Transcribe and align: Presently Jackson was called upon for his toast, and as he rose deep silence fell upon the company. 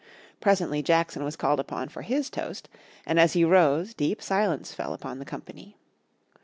Presently 0.39 0.81
Jackson 0.81 1.23
was 1.23 1.35
called 1.35 1.59
upon 1.59 1.87
for 1.89 2.01
his 2.01 2.31
toast, 2.31 2.67
and 3.05 3.19
as 3.19 3.33
he 3.33 3.45
rose 3.45 3.93
deep 3.93 4.19
silence 4.19 4.73
fell 4.73 4.93
upon 4.95 5.19
the 5.19 5.25
company. 5.25 5.77